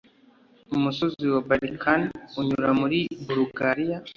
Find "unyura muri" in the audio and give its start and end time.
2.39-2.99